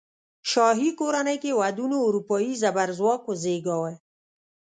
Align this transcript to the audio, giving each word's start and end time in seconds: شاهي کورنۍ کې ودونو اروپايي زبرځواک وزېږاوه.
شاهي 0.51 0.89
کورنۍ 0.99 1.37
کې 1.43 1.51
ودونو 1.61 1.97
اروپايي 2.07 2.53
زبرځواک 2.63 3.21
وزېږاوه. 3.25 3.91